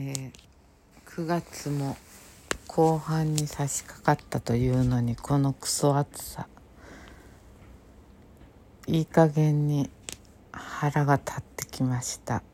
[0.00, 0.32] えー、
[1.10, 1.96] 9月も
[2.68, 6.46] 後半に差し掛かったというのにこのクソ暑さ。
[8.86, 9.90] いい加減に
[10.52, 12.44] 腹が立ってきました。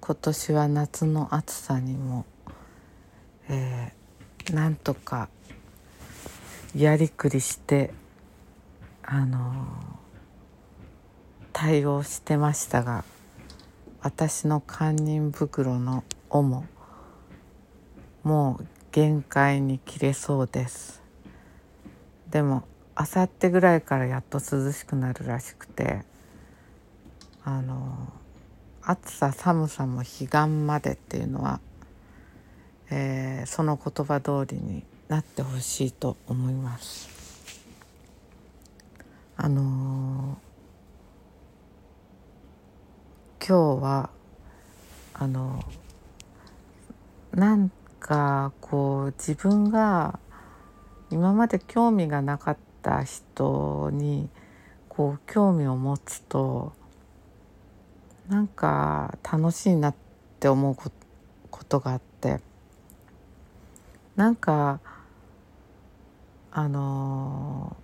[0.00, 2.24] 今年は夏の暑さにも、
[3.50, 5.28] えー、なんとか
[6.74, 7.92] やりくりして
[9.02, 9.44] あのー、
[11.52, 13.04] 対応してましたが
[14.04, 16.04] 私の堪忍袋の
[16.42, 16.66] も
[18.22, 21.02] もう限界に切れそうです。
[22.30, 22.64] でも
[22.94, 26.02] あさってぐらいからやっと涼しくなるらしくて
[27.44, 28.12] あの
[28.82, 31.60] 暑さ寒さも彼岸までっていうのは、
[32.90, 37.08] えー、その言葉通りになってほしいと思います。
[39.36, 44.10] あのー、今日は
[45.12, 45.62] あの
[47.34, 50.20] なんかこう自分が
[51.10, 54.28] 今まで興味がなかった人に
[54.88, 56.72] こう興味を持つと
[58.28, 59.94] なんか楽しいなっ
[60.38, 62.40] て思うことがあって
[64.14, 64.80] なんか
[66.52, 67.76] あの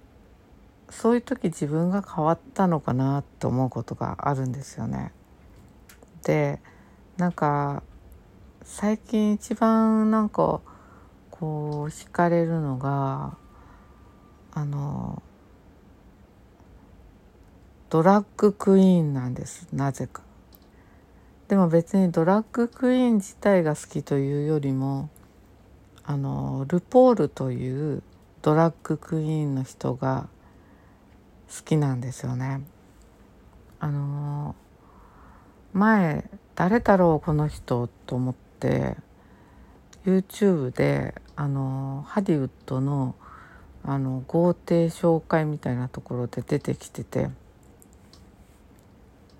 [0.90, 5.12] そういう時自分が変わったのかなって思うことがあるんですよね。
[6.24, 6.60] で
[7.16, 7.82] なんか
[8.72, 10.60] 最近一番なんか
[11.32, 13.36] こう惹かれるのが
[14.52, 15.20] あの
[17.90, 20.22] ドラッグクイーンなんですなぜか。
[21.48, 25.10] でも別にドラッグクイーン自体が好きというよりも
[26.04, 28.04] あのルポールという
[28.40, 30.28] ドラッグクイーンの人が
[31.54, 32.62] 好きなんですよね。
[33.80, 34.54] あの
[35.72, 38.49] 前誰だろうこの人と思って
[40.04, 43.14] YouTube であのハリウッドの
[43.82, 47.30] あの豪邸紹介みたいなところで出てきてて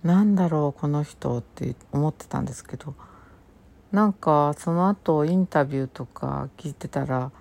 [0.03, 2.95] なんだろうこの人って思ってたんですけど
[3.93, 7.33] なんかその後インタビューとか聞いてたら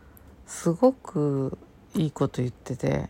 [0.46, 1.58] すごく
[1.96, 3.10] いいこと言ってて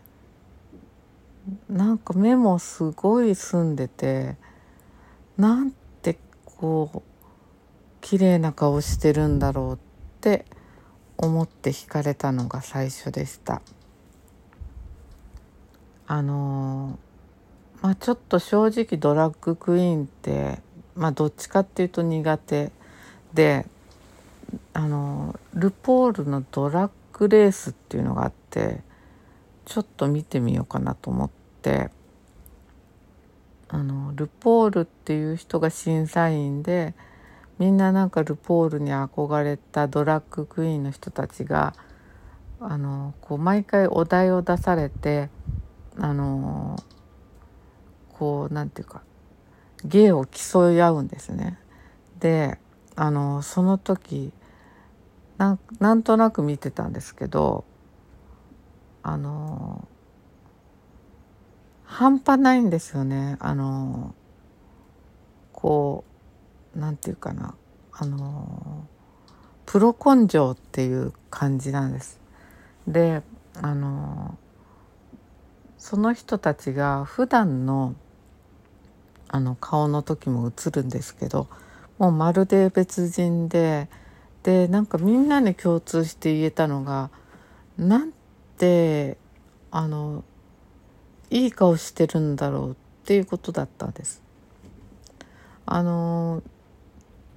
[1.68, 4.36] なんか目もすごい澄んでて
[5.36, 5.72] なん
[6.02, 7.09] てこう
[8.00, 9.78] 綺麗な顔してるんだろうっ
[10.20, 10.46] て
[11.16, 13.62] 思って惹かれたのが最初でした。
[16.06, 16.98] あの
[17.82, 20.58] まあちょっと正直ドラッグクイーンって
[20.96, 22.72] まあどっちかっていうと苦手
[23.32, 23.66] で
[24.72, 28.80] あのルポールのドラッグレースっていうのがあって
[29.66, 31.30] ちょっと見てみようかなと思っ
[31.62, 31.90] て
[33.68, 36.94] あのルポールっていう人が審査員で
[37.60, 41.74] みんななんかルポールに憧れたドラッグクイーンの人たちが
[42.58, 45.28] あのこう毎回お題を出されて
[45.98, 46.82] あの
[48.14, 49.02] こうなんていうか
[49.84, 51.58] 芸を競い合うんですね。
[52.18, 52.58] で
[52.96, 54.32] あのその時
[55.36, 55.58] な
[55.94, 57.64] んとなく見てたんですけど
[59.02, 59.86] あの
[61.84, 64.14] 半端ないんですよねあの
[65.52, 66.09] こう
[66.74, 67.54] 何て言うかな
[67.92, 68.86] あの
[69.66, 72.18] プロ根性っていう感じなんです。
[72.86, 73.22] で
[73.54, 74.36] あの
[75.78, 77.94] その人たちが普段の
[79.28, 81.46] あの顔の時も映るんですけど
[81.98, 83.88] もうまるで別人で
[84.42, 87.10] でなんかみんなに共通して言えたのが
[87.78, 88.12] なん
[88.58, 89.18] て
[89.70, 90.24] あの
[91.30, 94.22] いい顔してるんだろうっていうことだったんです。
[95.64, 96.42] あの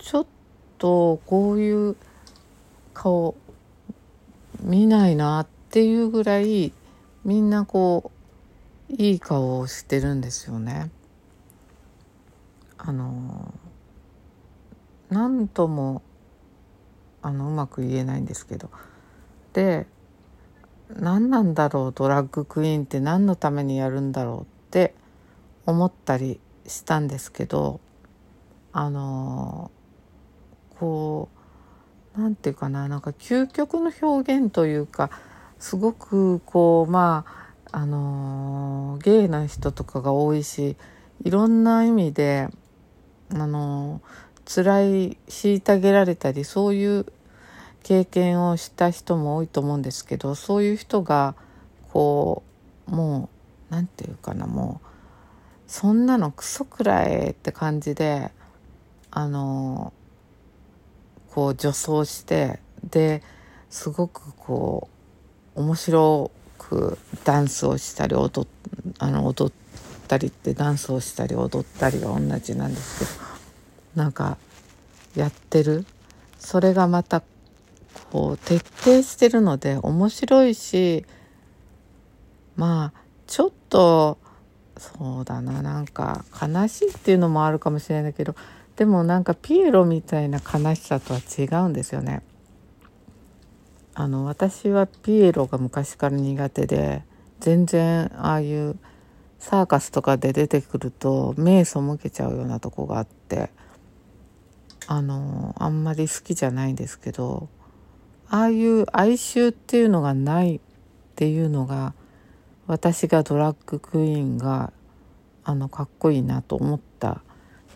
[0.03, 0.25] ちょっ
[0.79, 1.95] とこういう
[2.93, 3.35] 顔
[4.59, 6.73] 見ないなっていうぐらい
[7.23, 8.11] みんなこ
[8.89, 10.91] ういい顔をしてるんですよね。
[12.77, 13.53] あの
[15.09, 16.01] 何とも
[17.21, 18.69] あのうまく言えないんですけど
[19.53, 19.87] で
[20.89, 24.93] 何なんだろうドラッグクイーンって何のためにやるんだろうって
[25.65, 27.79] 思ったりしたんですけど
[28.73, 29.71] あの
[30.83, 31.29] こ
[32.17, 35.11] う何て言うかななんか究極の表現というか
[35.59, 37.25] すごくこうま
[37.71, 40.75] ああのゲイな人とかが多いし
[41.23, 42.49] いろんな意味で
[43.33, 44.01] あの
[44.43, 47.05] 辛い虐げられたりそういう
[47.81, 51.35] 経験をした人も多いと思うんですけどそういう人が
[51.93, 52.43] こ
[52.89, 53.29] うも
[53.71, 54.87] う何て言うかなもう
[55.65, 58.31] そんなのクソくらいって感じで
[59.11, 59.93] あの
[61.33, 63.23] こう女装してで
[63.69, 64.87] すごくこ
[65.55, 68.47] う面白くダンスをしたり踊
[68.99, 69.53] あの踊っ
[70.07, 74.37] たりってダンスをしたり踊ったりが同じなんですけどなんか
[75.15, 75.85] やってる。
[76.39, 77.23] それがまた
[78.11, 81.05] こう徹底してるので面白いし
[82.57, 84.17] まあちょっと
[84.77, 88.35] そうだななんか悲しいっていうのもあるかもしれないけど
[88.75, 92.23] でもなんかピエロみたいな悲しさとは違うんですよね。
[93.95, 97.03] あの私はピエロが昔から苦手で
[97.39, 98.75] 全然ああいう
[99.37, 103.51] サーカスとかで出てくると目背けちゃうようなとこがあって
[104.87, 107.49] あのあんまり好きじゃないんですけど
[108.29, 110.59] ああいう哀愁っていうのがないっ
[111.15, 111.93] ていうのが
[112.65, 114.73] 私がドラッグクイーンが
[115.43, 116.92] あのかっこいいなと思った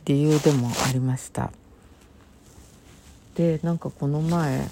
[0.07, 1.51] 理由でもありました。
[3.35, 4.67] でなんかこの前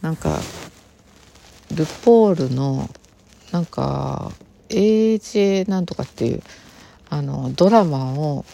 [0.00, 0.40] なんか
[1.74, 2.88] ルポールの
[3.52, 4.32] なんか
[4.70, 6.42] AJ なんとかっていう
[7.10, 8.46] あのドラマを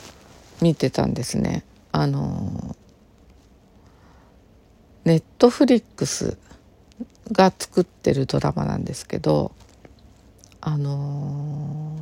[0.61, 1.65] 見てたんですね。
[1.93, 2.75] あの
[5.05, 6.39] ネットフリックス
[7.31, 9.53] が作ってるドラマなんですけど
[10.61, 11.97] あの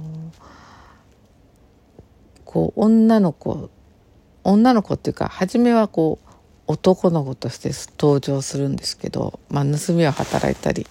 [2.37, 3.69] ー、こう女の子
[4.45, 6.33] 女の子っていうか初めはこう
[6.67, 10.87] 男の子として登場するんですけど、まあ、盗みを働いたり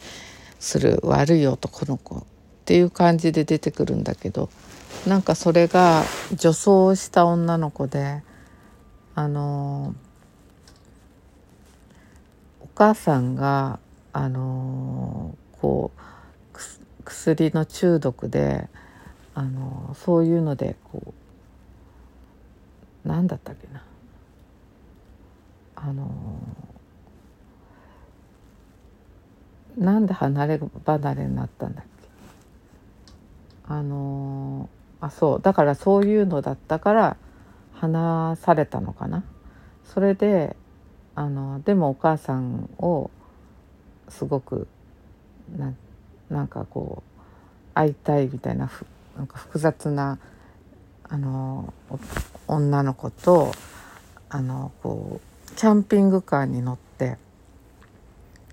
[0.59, 2.23] する悪い男の子っ
[2.65, 4.49] ていう感じで出てくるんだけど
[5.07, 6.03] なんかそれが
[6.33, 8.21] 女装した女の子で
[9.15, 9.95] あの
[12.61, 13.79] お母さんが
[14.13, 15.99] あのこう
[17.03, 18.67] 薬の中毒で
[19.33, 21.13] あのそういうのでこう
[23.05, 23.83] 何だったっけな。
[25.75, 26.09] あの
[29.77, 31.91] なんで離れ離れになったんだっけ。
[33.67, 34.69] あの
[34.99, 35.41] あそう。
[35.41, 37.17] だからそういうのだったから
[37.73, 39.23] 話されたのかな。
[39.85, 40.55] それで
[41.15, 43.09] あのでもお母さんを
[44.09, 44.67] すごく
[45.57, 45.73] な
[46.29, 47.11] なんかこう
[47.73, 48.85] 会いたいみたいなふ
[49.17, 50.19] なんか複雑な
[51.11, 51.73] あの
[52.47, 53.51] 女の子と
[54.29, 57.17] あのこうキャンピングカーに乗って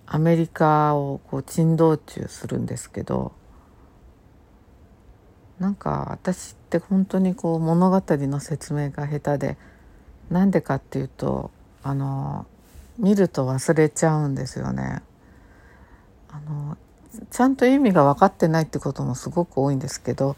[0.06, 3.30] アメリカをこう珍道中するんですけど
[5.60, 9.56] なんか私って本当にこう物語の説明が下手で
[10.28, 11.52] なんでかっていうと
[11.84, 12.44] あの
[12.98, 15.00] 見ると忘れちゃうんですよね。
[16.28, 16.76] あの
[17.30, 20.36] ちゃんと意味が分かってないってこともすごく多いんですけど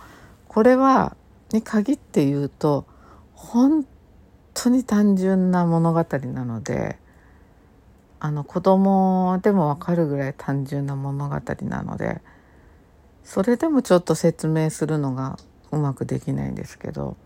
[0.48, 1.16] これは
[1.52, 2.86] に限って言うと
[3.34, 3.86] 本
[4.54, 6.98] 当に単純な物語なので
[8.18, 12.20] あの子供でも分かるぐらい単純な物語なので
[13.24, 15.38] それでもちょっと説明するのが
[15.72, 17.16] うまくできないんですけど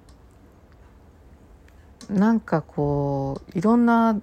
[2.11, 4.21] なんかこういろんな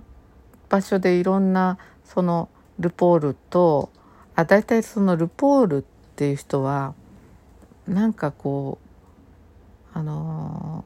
[0.69, 2.49] 場所でいろんなその
[2.79, 3.89] ルポールと
[4.35, 5.81] あ大体そのルポールっ
[6.15, 6.93] ていう人は
[7.87, 8.80] なんかこう
[9.93, 10.85] あの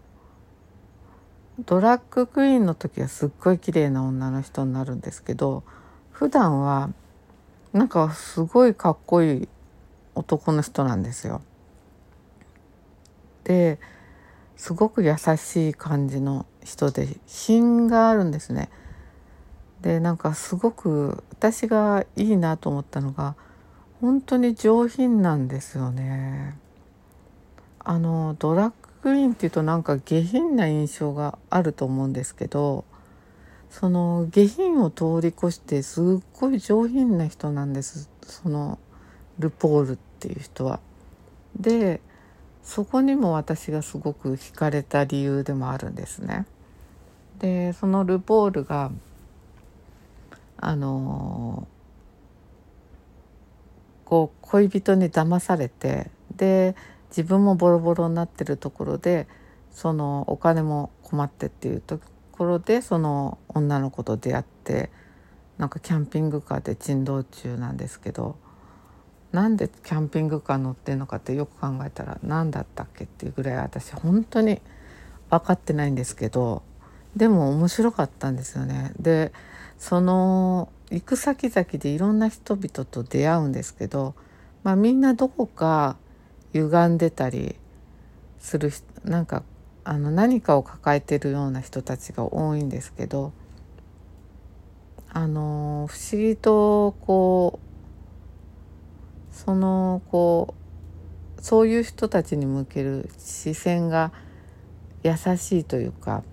[1.60, 5.64] ドラッグクイーンの時はすっごい綺麗な女の人になるんですけど
[6.12, 6.90] 普段は
[7.72, 9.48] なんかすごいかっこいい
[10.16, 11.42] 男の人なんですよ。
[13.44, 13.80] で
[14.56, 18.70] すごく優しい感じの人で品があるんですね。
[19.82, 23.36] でなんかすごく私がいいなと思ったのが
[24.02, 26.58] 本当に上品なんですよね。
[27.80, 28.72] あのドラッ
[29.06, 32.86] クイーンっていうとなんか下品な印象があると思うんですけど
[33.70, 38.80] その下品を通り越してすっごい上品な人なんですその
[39.38, 40.80] ルポールっていう人は。
[41.56, 42.02] で
[42.64, 46.48] そこにも私がすごく惹かれた理由でもあるんですね。
[47.38, 48.90] でそのルポールが
[50.58, 51.68] あの
[54.04, 56.76] こう恋人に騙されてで
[57.10, 59.28] 自分もボロボロになってるところで
[59.72, 62.00] そのお金も困ってっていうと
[62.32, 64.90] ころでその女の子と出会って
[65.58, 68.38] なんかキャンピングカーで珍道中なんですけど
[69.32, 74.62] なんでキャンピングカー乗ってんのかってよく考えたら何だったっけっていうぐらい私本当に
[75.30, 76.64] 分かってないんですけど
[77.16, 78.94] でも面白かったんですよね。
[79.00, 79.32] で
[79.78, 84.16] その行く先々でいろんな人々と出会うんですけど、
[84.64, 85.98] まあ、みんなどこか
[86.56, 87.56] 歪んでたり
[88.40, 88.72] する
[89.04, 89.44] なんか
[89.84, 93.34] あの何かを抱えてるような人たちが多いんですけど
[95.10, 100.56] あの不思議とこうそのこ
[101.38, 104.12] うそういう人たちに向ける視線が
[105.04, 106.24] 優しいというか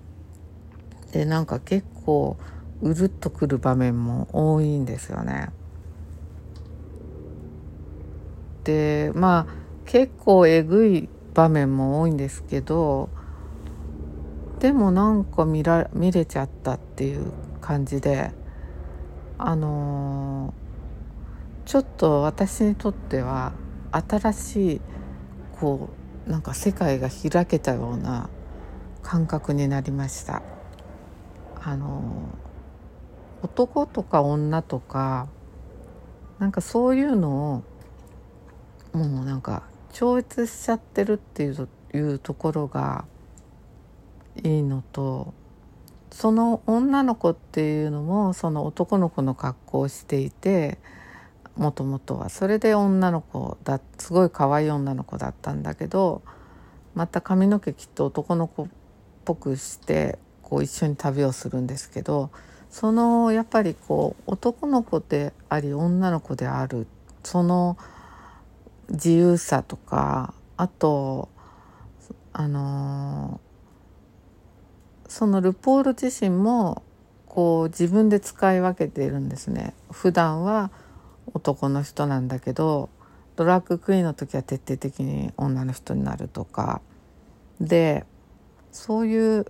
[1.12, 2.36] でなんか結構
[2.80, 5.50] うるっとくる場面も多いんですよね。
[8.64, 9.61] でまあ
[9.92, 13.10] 結構えぐい場面も多いんですけど
[14.58, 17.30] でもなんか見ら見れちゃったっていう
[17.60, 18.30] 感じで
[19.36, 23.52] あのー、ちょっと私にとっては
[23.90, 24.80] 新しい
[25.60, 25.90] こ
[26.26, 28.30] うなんか世界が開けたような
[29.02, 30.42] 感覚になりました。
[31.62, 32.30] あの
[33.42, 35.28] 男とか女とか
[36.38, 37.64] なんかそういうの
[38.92, 43.04] をもうなんか超越しちゃってるっていういうところが
[44.42, 45.34] いいのと
[46.10, 50.78] その女の子っていうのもその男の子の格好をしていて
[51.56, 52.30] もともとは。
[52.30, 56.22] それで女の子だすごい可愛い女の子だったんだけど
[56.94, 58.66] また髪の毛きっと男の子っ
[59.24, 62.30] ぽくしてこう一緒に旅をするんですけど
[62.70, 66.86] そのやっぱりこう男の子であり女の子である
[67.22, 67.76] その
[68.92, 71.30] 自由さとかあと
[72.32, 73.40] あの
[75.08, 76.82] そのルポール自身も
[77.26, 79.74] こう自分で使い分けているんですね。
[79.90, 80.70] 普段は
[81.32, 82.90] 男の人なんだけど
[83.36, 86.82] ドラッグクイーンの時は徹底的に女の人になるとか。
[87.60, 88.04] で
[88.72, 89.46] そういう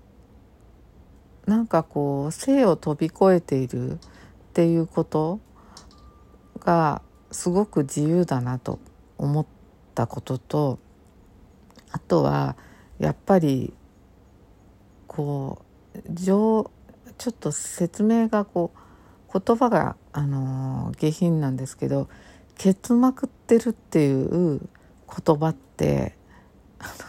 [1.47, 3.99] なんかこう性を飛び越えているっ
[4.53, 5.41] ていうこと
[6.61, 8.79] がすごく自由だなと。
[9.19, 9.47] 思っ
[9.95, 10.79] たことと
[11.91, 12.57] あとは
[12.99, 13.73] やっぱり
[15.07, 15.63] こ
[15.95, 16.71] うちょ
[17.29, 22.09] っと説明がこう言葉があの下品なんですけど
[22.57, 24.61] 「ケツまくってる」っていう
[25.09, 26.17] 言葉って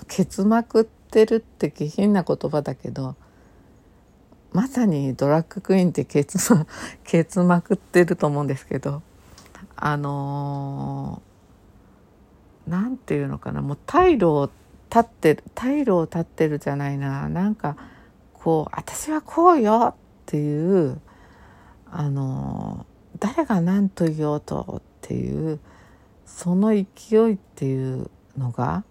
[0.08, 3.16] ケツまくってるって下品な言葉だけど
[4.52, 6.68] まさにドラッグクイーンってケツま
[7.04, 9.02] ケツまくってると思うんですけど
[9.76, 11.22] あの
[12.68, 14.50] 何て言うのかなもう退路を
[14.90, 17.76] 立ってる退路を立ってるじゃないななんか
[18.34, 21.00] こう私はこうよっていう
[21.90, 22.86] あの
[23.20, 25.60] 誰が何と言おうとっていう
[26.26, 28.84] その勢いっていうのが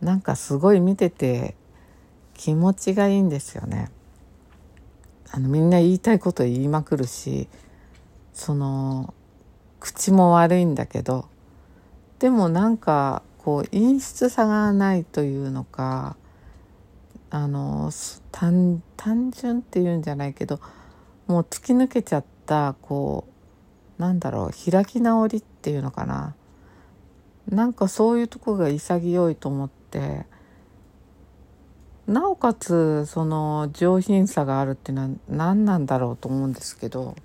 [0.00, 1.54] なんかすごい見てて
[2.34, 3.90] 気持ちがいいんですよね。
[5.30, 7.48] あのみんな言いたいこと言いまくるし
[8.32, 9.14] その
[9.80, 11.28] 口も悪いんだけど
[12.18, 16.16] でもなんかこう陰湿さがないというのか
[17.30, 17.90] あの
[18.30, 18.82] 単
[19.32, 20.60] 純っていうんじゃないけど
[21.26, 23.26] もう突き抜けちゃったこ
[23.98, 26.34] うなんだろう開き直りっていうのかな。
[27.48, 30.24] なんかそういうとこが潔いと思って
[32.06, 37.16] なおかつその上品さがあるっていうのは何なんだろうと思うんですけど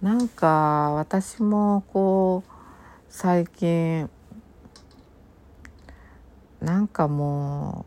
[0.00, 2.51] なんか私もこう
[3.14, 4.08] 最近
[6.62, 7.84] なんかも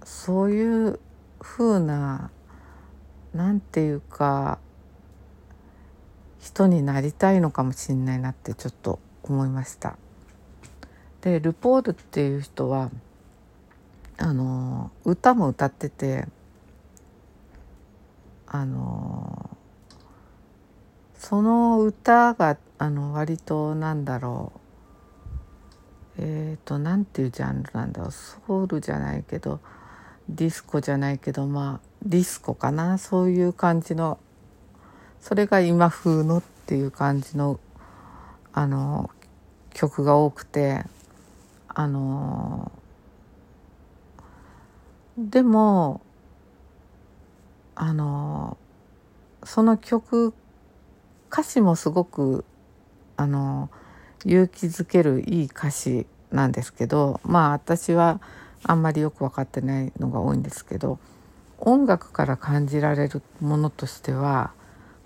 [0.00, 1.00] うそういう
[1.40, 2.30] 風な
[3.34, 4.60] なんていうか
[6.38, 9.96] 人になりたいのかもしれないなってちょっと思いました。
[11.20, 12.90] でルポールっていう人は
[14.18, 16.28] あの歌も歌ってて
[18.46, 19.50] あの
[21.18, 24.59] その歌があの割となんだろう
[26.22, 28.10] えっ、ー、と何ていうジャンルなんだろう。
[28.12, 29.58] ソウルじゃないけど
[30.28, 32.98] ディスコじゃないけどまあディスコかな。
[32.98, 34.18] そういう感じの
[35.20, 37.58] それが今風のっていう感じの
[38.52, 39.10] あの
[39.70, 40.84] 曲が多くて
[41.68, 42.70] あの
[45.16, 46.02] でも
[47.74, 48.58] あの
[49.44, 50.34] その曲
[51.32, 52.44] 歌詞もすごく
[53.16, 53.70] あの
[54.24, 58.20] 勇気づけるいい歌詞なんですけどまあ私は
[58.64, 60.98] あんまりよく分かってないのが多いんですけど
[61.58, 64.52] 音楽から感じられるものとしては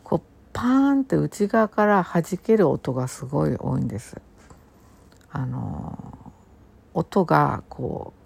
[0.03, 0.67] こうパー
[0.99, 4.21] ンって内側から弾ける音がすごい多いんです。
[5.31, 6.33] あの
[6.93, 8.25] 音がこう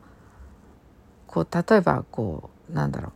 [1.26, 3.12] こう例えばこうなんだろう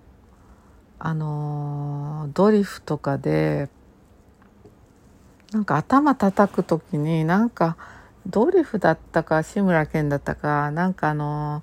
[0.99, 3.69] あのドリフとかで
[5.53, 7.77] なんか頭叩く時になんか
[8.27, 11.63] ドリフだったか志村けんだったかなんかあの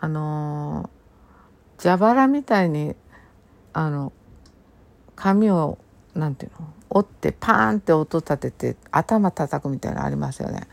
[0.00, 0.90] あの
[1.82, 2.94] 蛇腹みたいに
[3.72, 4.12] あの
[5.16, 5.78] 髪を
[6.14, 10.68] なんていうの折ってパーンって音立てて頭叩くみたいなのありますよね。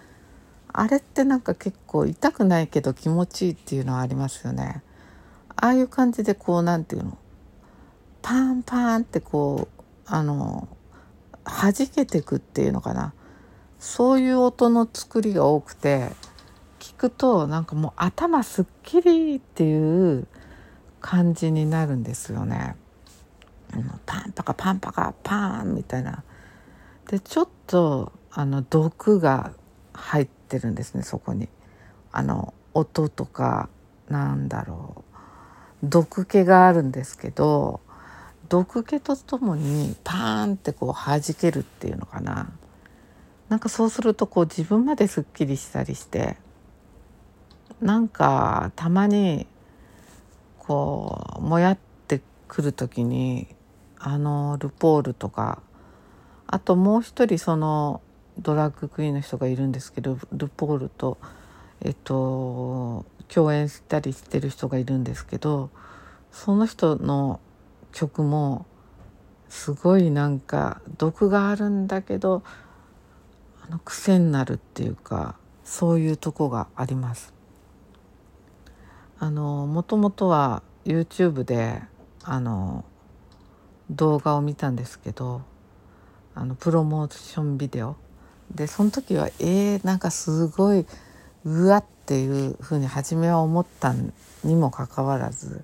[0.74, 4.84] あれってなんか結構痛くないけど気持ちいいっていうのはありますよね。
[5.56, 7.18] ああいう感じでこうなんていうの
[8.22, 10.68] パンパンってこうあの
[11.44, 13.14] 弾けてくっていうのかな
[13.80, 16.10] そういう音の作りが多くて
[16.80, 20.28] 聞くとなんかもう頭すっきりっていう
[21.00, 22.76] 感じになるんですよね。
[24.06, 26.24] パンパカパンパカパンみたいな。
[27.10, 29.54] でちょっとあの毒が
[29.94, 31.50] 入ってるんですねそこに。
[32.12, 33.70] あの音とか
[34.10, 35.04] なんだろ
[35.84, 37.80] う毒気があるんですけど
[38.52, 42.52] 毒気とともにパーンってこう弾けるっていうのかな。
[43.48, 46.38] なんかそうするとこう自分まですっきりしたりして
[47.82, 49.48] なんかたまに
[50.58, 51.78] こうもやっ
[52.08, 53.48] てくる時に
[53.98, 55.62] あのルポールとか
[56.48, 58.02] あともう一人その
[58.38, 61.18] ドラッグクイーンの人がいるんですけどルポールと
[61.82, 65.70] えっと共演したりしてる人がいるんですけど
[66.32, 67.42] その人の
[67.92, 68.66] 曲も
[69.50, 72.44] すごいなんか毒があるんだけど
[73.64, 77.34] あの癖になるっていうかそういうとこがあります。
[79.20, 81.82] あのもともとは YouTube で
[82.24, 82.84] あの
[83.92, 85.44] 動画を見たんですけど
[86.34, 87.98] あのプロモーションビデオ
[88.56, 90.86] でその時はえー、なんかすごい
[91.46, 93.94] うわっていうふうに初めは思った
[94.44, 95.64] にもかかわらず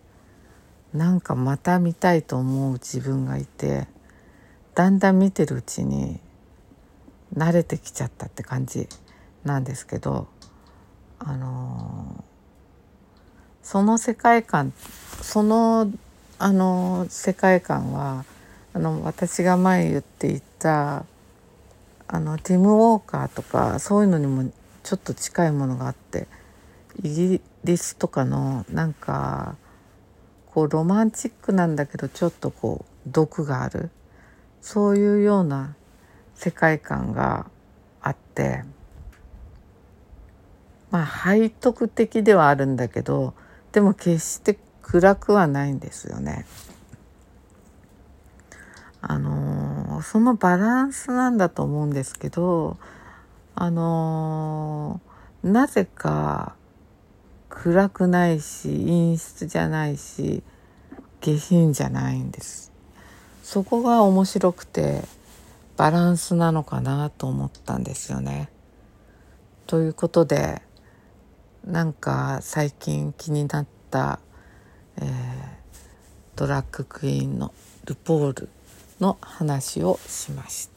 [0.97, 3.87] なんかまた見たいと思う自分がいて
[4.73, 6.19] だんだん見てるうちに
[7.35, 8.89] 慣れてきちゃったって感じ
[9.43, 10.27] なんですけど
[11.19, 12.23] あのー、
[13.61, 14.73] その世界観
[15.21, 15.91] その
[16.39, 18.23] あの、世界観は
[18.73, 21.05] あの私が前言っていた
[22.07, 24.51] あのティム・ウォーカーとかそういうのにも
[24.83, 26.27] ちょっと近いものがあって
[27.03, 29.57] イギリスとかのなんか
[30.57, 33.91] こうロマンチックなんだけどちょっとこう毒がある
[34.59, 35.75] そういうような
[36.33, 37.45] 世界観が
[38.01, 38.63] あって
[40.89, 43.35] まあ背徳的ではあるんだけど
[43.71, 46.47] でも決して暗くはないんですよね。
[48.99, 52.77] あのー、そのバランスなんだと思うんですけど
[53.53, 56.56] あのー、なぜか
[57.59, 60.43] 暗くないし陰湿じゃないし
[61.21, 62.71] 下品じゃないんです
[63.41, 65.01] そこが面白くて
[65.75, 68.49] バランスなのかなと思ったんですよね。
[69.67, 70.61] ということで
[71.63, 74.19] なんか最近気になった、
[74.97, 75.05] えー、
[76.35, 77.53] ドラッグクイーンの
[77.85, 78.49] ルポール
[78.99, 80.76] の話をしました。